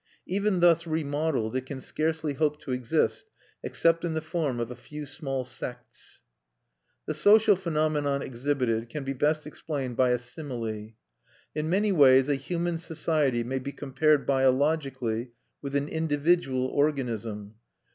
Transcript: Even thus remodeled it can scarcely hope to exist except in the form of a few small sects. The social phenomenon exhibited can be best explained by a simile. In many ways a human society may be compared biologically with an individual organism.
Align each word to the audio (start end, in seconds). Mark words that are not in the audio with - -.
Even 0.25 0.61
thus 0.61 0.87
remodeled 0.87 1.55
it 1.55 1.67
can 1.67 1.79
scarcely 1.79 2.33
hope 2.33 2.59
to 2.61 2.71
exist 2.71 3.27
except 3.61 4.03
in 4.03 4.15
the 4.15 4.19
form 4.21 4.59
of 4.59 4.71
a 4.71 4.75
few 4.75 5.05
small 5.05 5.43
sects. 5.43 6.23
The 7.05 7.13
social 7.13 7.55
phenomenon 7.55 8.23
exhibited 8.23 8.89
can 8.89 9.03
be 9.03 9.13
best 9.13 9.45
explained 9.45 9.95
by 9.97 10.09
a 10.09 10.17
simile. 10.17 10.93
In 11.53 11.69
many 11.69 11.91
ways 11.91 12.29
a 12.29 12.33
human 12.35 12.79
society 12.79 13.43
may 13.43 13.59
be 13.59 13.71
compared 13.73 14.25
biologically 14.25 15.33
with 15.61 15.75
an 15.75 15.87
individual 15.87 16.65
organism. 16.65 17.53